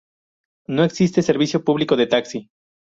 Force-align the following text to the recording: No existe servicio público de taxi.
No 0.67 0.83
existe 0.83 1.21
servicio 1.21 1.63
público 1.63 1.95
de 1.95 2.07
taxi. 2.07 2.49